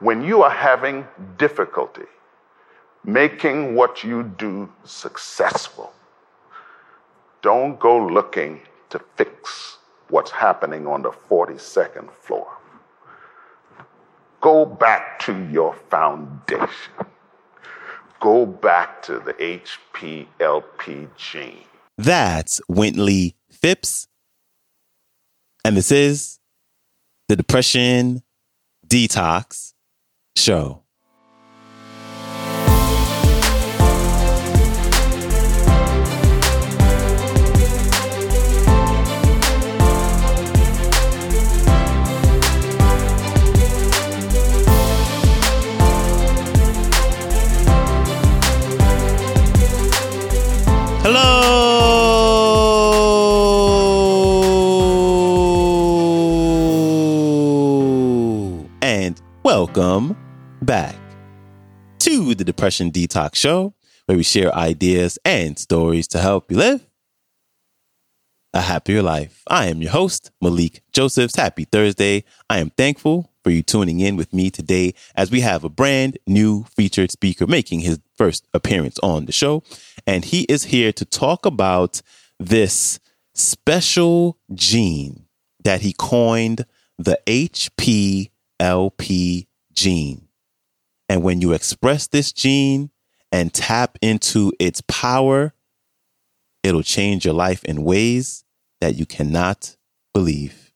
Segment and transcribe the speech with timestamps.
[0.00, 1.06] when you are having
[1.38, 2.04] difficulty
[3.04, 5.92] making what you do successful,
[7.40, 9.78] don't go looking to fix
[10.08, 12.48] what's happening on the 42nd floor.
[14.40, 16.92] Go back to your foundation.
[18.20, 21.64] Go back to the HPLP gene.
[21.96, 24.08] That's Wintley Phipps.
[25.64, 26.38] And this is
[27.28, 28.22] the Depression
[28.86, 29.74] Detox
[30.36, 30.82] Show.
[57.76, 60.16] Hello and welcome
[60.62, 60.96] back
[62.00, 63.74] to the Depression Detox Show,
[64.06, 66.86] where we share ideas and stories to help you live
[68.56, 69.42] a happier life.
[69.48, 71.36] I am your host, Malikee Josephs.
[71.36, 72.24] Happy Thursday.
[72.48, 76.18] I am thankful for you tuning in with me today as we have a brand
[76.26, 79.62] new featured speaker making his first appearance on the show.
[80.06, 82.00] And he is here to talk about
[82.40, 82.98] this
[83.34, 85.26] special gene
[85.62, 86.64] that he coined
[86.98, 88.30] the HPLP
[89.74, 90.25] gene.
[91.08, 92.90] And when you express this gene
[93.30, 95.54] and tap into its power,
[96.62, 98.44] it'll change your life in ways
[98.80, 99.76] that you cannot
[100.12, 100.72] believe.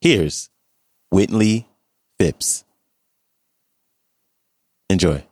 [0.00, 0.50] Here's
[1.12, 1.66] Wintley
[2.18, 2.64] Phipps.
[4.90, 5.24] Enjoy.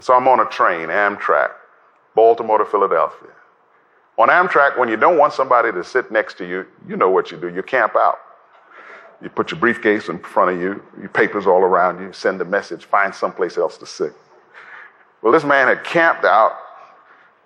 [0.00, 1.52] So I'm on a train, Amtrak,
[2.14, 3.30] Baltimore to Philadelphia.
[4.18, 7.30] On Amtrak, when you don't want somebody to sit next to you, you know what
[7.30, 7.48] you do.
[7.48, 8.18] You camp out.
[9.26, 12.44] You put your briefcase in front of you, your papers all around you, send a
[12.44, 14.12] message, find someplace else to sit.
[15.20, 16.52] Well, this man had camped out,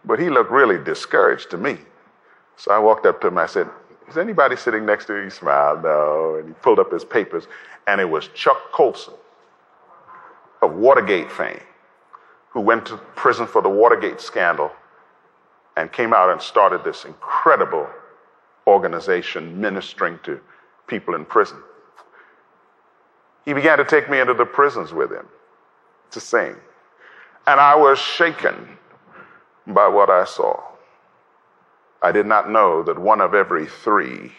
[0.05, 1.78] but he looked really discouraged to me.
[2.56, 3.38] So I walked up to him.
[3.38, 3.66] I said,
[4.10, 5.22] Is anybody sitting next to you?
[5.22, 6.37] He smiled, no.
[6.38, 7.49] And he pulled up his papers,
[7.87, 9.15] and it was Chuck Colson
[10.60, 11.62] of Watergate fame,
[12.50, 14.71] who went to prison for the Watergate scandal
[15.78, 17.88] and came out and started this incredible
[18.66, 20.38] organization ministering to
[20.87, 21.56] people in prison.
[23.45, 25.27] He began to take me into the prisons with him
[26.11, 26.56] to sing.
[27.47, 28.78] And I was shaken
[29.67, 30.62] by what I saw.
[32.03, 34.33] I did not know that one of every three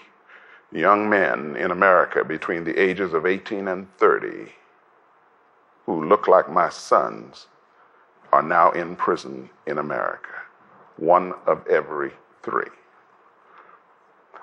[0.72, 4.52] young men in America between the ages of 18 and 30
[5.86, 7.48] who look like my sons
[8.32, 10.30] are now in prison in America.
[10.98, 12.12] One of every
[12.44, 12.70] three.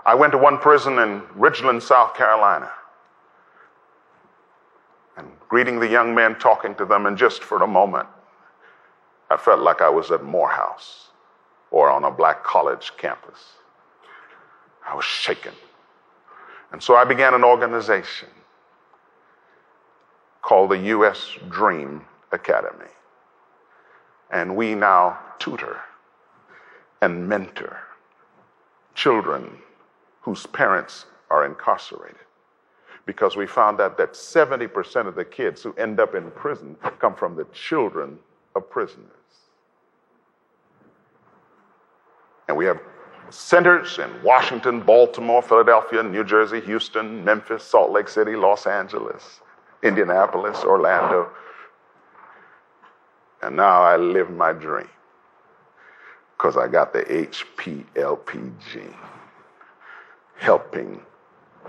[0.05, 2.71] I went to one prison in Ridgeland, South Carolina,
[5.19, 8.09] and greeting the young men, talking to them, and just for a moment,
[9.31, 11.09] I felt like I was at Morehouse
[11.71, 13.39] or on a black college campus.
[14.89, 15.53] I was shaken.
[16.73, 18.29] And so I began an organization
[20.41, 21.37] called the U.S.
[21.49, 22.93] Dream Academy.
[24.31, 25.81] And we now tutor
[27.03, 27.79] and mentor
[28.95, 29.59] children
[30.21, 32.28] whose parents are incarcerated.
[33.09, 37.15] Because we found out that 70% of the kids who end up in prison come
[37.15, 38.19] from the children
[38.55, 39.09] of prisoners.
[42.49, 42.79] And we have
[43.31, 49.41] centers in Washington, Baltimore, Philadelphia, New Jersey, Houston, Memphis, Salt Lake City, Los Angeles,
[49.83, 51.31] Indianapolis, Orlando.
[53.43, 54.91] And now I live my dream
[56.37, 58.95] because I got the HPLP gene,
[60.37, 61.01] helping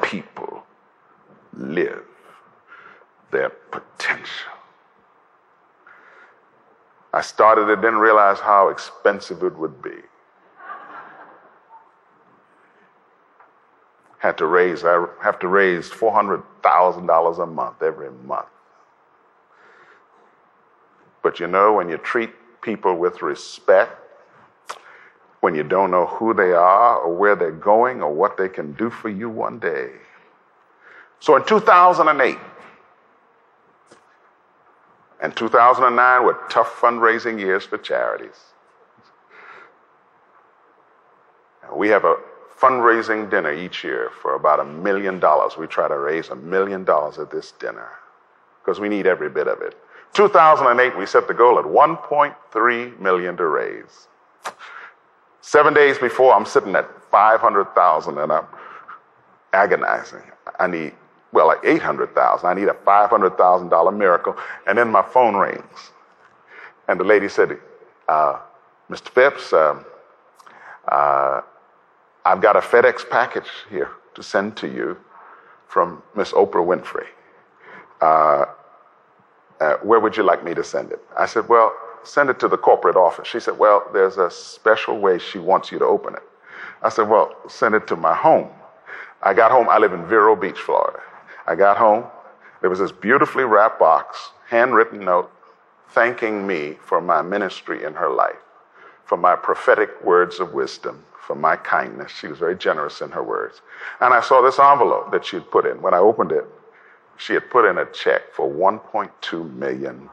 [0.01, 0.58] people
[1.53, 2.03] live
[3.31, 4.53] their potential.
[7.13, 9.95] I started it, didn't realize how expensive it would be.
[14.19, 18.47] Had to raise, I have to raise $400,000 a month every month.
[21.23, 22.29] But you know, when you treat
[22.61, 23.93] people with respect,
[25.41, 28.73] when you don't know who they are or where they're going or what they can
[28.73, 29.91] do for you one day.
[31.19, 32.37] So in 2008
[35.21, 38.39] and 2009 were tough fundraising years for charities.
[41.75, 42.15] We have a
[42.59, 45.57] fundraising dinner each year for about a million dollars.
[45.57, 47.89] We try to raise a million dollars at this dinner
[48.61, 49.77] because we need every bit of it.
[50.13, 54.07] 2008, we set the goal at 1.3 million to raise.
[55.41, 58.45] Seven days before, I'm sitting at 500,000 and I'm
[59.53, 60.23] agonizing.
[60.59, 60.93] I need
[61.31, 62.47] well, like 800,000.
[62.47, 64.35] I need a $500,000 miracle.
[64.67, 65.91] And then my phone rings.
[66.87, 67.57] And the lady said,
[68.07, 68.39] uh,
[68.89, 69.09] Mr.
[69.09, 69.85] Phipps, um,
[70.87, 71.41] uh,
[72.25, 74.97] I've got a FedEx package here to send to you
[75.67, 77.07] from Miss Oprah Winfrey.
[78.01, 78.45] Uh,
[79.59, 81.03] uh, where would you like me to send it?
[81.17, 81.73] I said, Well,
[82.03, 83.27] send it to the corporate office.
[83.27, 86.23] She said, Well, there's a special way she wants you to open it.
[86.81, 88.49] I said, Well, send it to my home.
[89.21, 89.67] I got home.
[89.69, 90.99] I live in Vero Beach, Florida.
[91.49, 92.03] I got home.
[92.61, 95.31] There was this beautifully wrapped box, handwritten note,
[95.89, 98.37] thanking me for my ministry in her life,
[99.05, 102.11] for my prophetic words of wisdom, for my kindness.
[102.11, 103.61] She was very generous in her words.
[103.99, 105.81] And I saw this envelope that she had put in.
[105.81, 106.45] When I opened it,
[107.17, 110.07] she had put in a check for $1.2 million.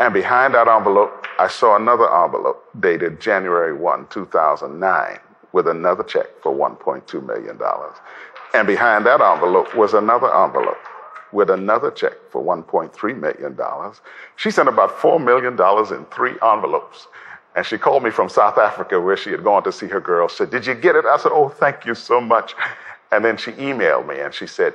[0.00, 5.18] And behind that envelope, I saw another envelope dated January 1, 2009,
[5.52, 7.56] with another check for $1.2 million.
[8.54, 10.76] And behind that envelope was another envelope
[11.32, 13.58] with another check for $1.3 million.
[14.36, 15.54] She sent about $4 million
[15.94, 17.06] in three envelopes.
[17.56, 20.28] And she called me from South Africa where she had gone to see her girl.
[20.28, 21.04] Said, Did you get it?
[21.04, 22.54] I said, Oh, thank you so much.
[23.10, 24.74] And then she emailed me and she said,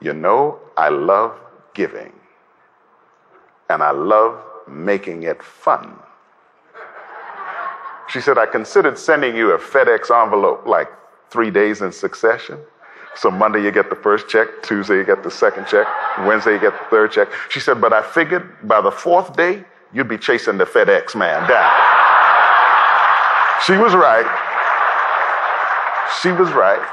[0.00, 1.38] You know, I love
[1.74, 2.12] giving
[3.68, 5.96] and I love making it fun.
[8.08, 10.88] She said, I considered sending you a FedEx envelope like
[11.30, 12.58] three days in succession.
[13.16, 15.86] So Monday you get the first check, Tuesday you get the second check,
[16.20, 17.28] Wednesday you get the third check.
[17.48, 21.48] She said, but I figured by the fourth day, you'd be chasing the FedEx man
[21.48, 21.70] down.
[23.66, 24.26] she was right.
[26.22, 26.86] She was right.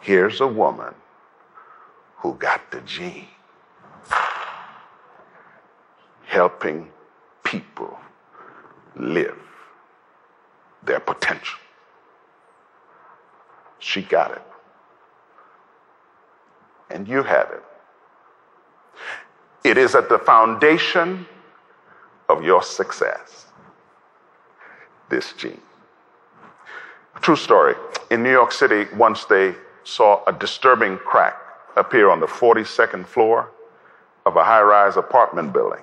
[0.00, 0.94] Here's a woman
[2.16, 3.26] who got the gene
[6.24, 6.90] helping
[7.44, 7.98] people
[8.96, 9.45] live
[10.86, 11.58] their potential.
[13.78, 14.42] She got it.
[16.90, 17.62] And you have it.
[19.64, 21.26] It is at the foundation
[22.28, 23.46] of your success.
[25.08, 25.60] This gene.
[27.20, 27.74] True story.
[28.10, 29.54] In New York City, once they
[29.84, 31.36] saw a disturbing crack
[31.76, 33.50] appear on the 42nd floor
[34.24, 35.82] of a high rise apartment building.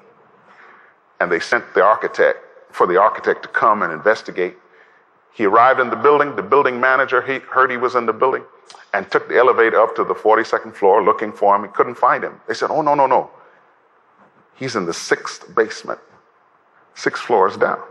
[1.20, 2.40] And they sent the architect
[2.72, 4.58] for the architect to come and investigate.
[5.34, 6.36] He arrived in the building.
[6.36, 8.44] The building manager he heard he was in the building
[8.94, 11.64] and took the elevator up to the 42nd floor looking for him.
[11.64, 12.40] He couldn't find him.
[12.48, 13.32] They said, Oh, no, no, no.
[14.56, 16.00] He's in the sixth basement,
[16.94, 17.82] six floors down.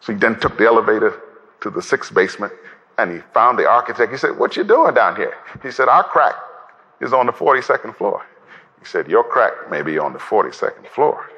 [0.00, 1.20] So he then took the elevator
[1.60, 2.52] to the sixth basement
[2.98, 4.10] and he found the architect.
[4.10, 5.34] He said, What you doing down here?
[5.62, 6.34] He said, Our crack
[7.00, 8.24] is on the 42nd floor.
[8.78, 11.30] He said, Your crack may be on the 42nd floor,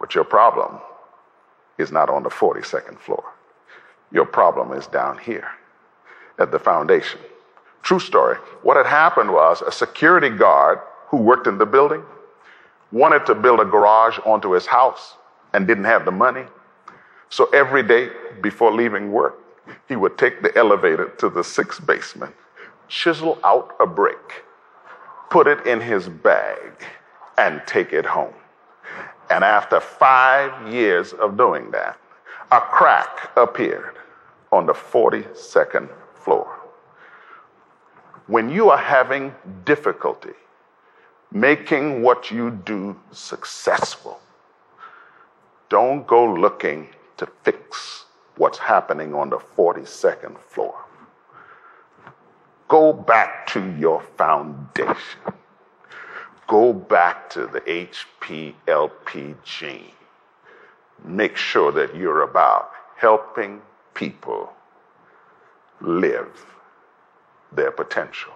[0.00, 0.80] but your problem
[1.78, 3.24] is not on the 42nd floor.
[4.12, 5.48] Your problem is down here
[6.38, 7.20] at the foundation.
[7.82, 8.36] True story.
[8.62, 12.02] What had happened was a security guard who worked in the building
[12.92, 15.14] wanted to build a garage onto his house
[15.52, 16.44] and didn't have the money.
[17.28, 18.10] So every day
[18.42, 19.38] before leaving work,
[19.88, 22.34] he would take the elevator to the sixth basement,
[22.88, 24.44] chisel out a brick,
[25.30, 26.72] put it in his bag,
[27.38, 28.34] and take it home.
[29.30, 31.98] And after five years of doing that,
[32.52, 33.96] a crack appeared
[34.50, 36.58] on the 42nd floor.
[38.26, 40.34] When you are having difficulty
[41.32, 44.20] making what you do successful,
[45.68, 46.88] don't go looking
[47.18, 50.74] to fix what's happening on the 42nd floor.
[52.66, 55.20] Go back to your foundation.
[56.48, 59.92] Go back to the HPLP gene.
[61.04, 63.62] Make sure that you're about helping
[63.94, 64.52] people
[65.80, 66.44] live
[67.52, 68.32] their potential.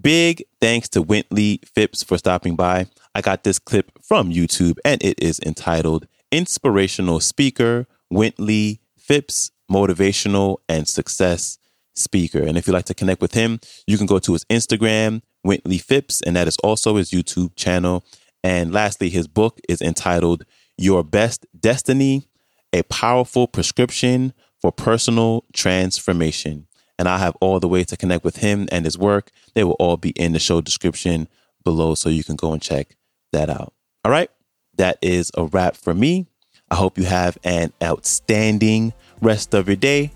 [0.00, 2.86] Big thanks to Wintley Phipps for stopping by.
[3.14, 10.58] I got this clip from YouTube and it is entitled Inspirational Speaker Wintley Phipps, motivational
[10.68, 11.58] and success
[11.94, 12.42] speaker.
[12.42, 15.80] And if you'd like to connect with him, you can go to his Instagram, Wintley
[15.80, 18.04] Phipps, and that is also his YouTube channel.
[18.44, 20.44] And lastly, his book is entitled
[20.78, 22.28] Your Best Destiny
[22.72, 26.66] A Powerful Prescription for Personal Transformation.
[26.98, 29.30] And I have all the ways to connect with him and his work.
[29.54, 31.28] They will all be in the show description
[31.62, 32.96] below so you can go and check
[33.32, 33.74] that out.
[34.04, 34.30] All right.
[34.76, 36.26] That is a wrap for me.
[36.70, 38.92] I hope you have an outstanding
[39.22, 40.12] rest of your day,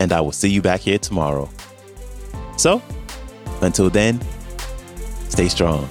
[0.00, 1.48] and I will see you back here tomorrow.
[2.56, 2.82] So,
[3.62, 4.20] until then,
[5.28, 5.88] stay strong.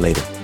[0.00, 0.35] Later.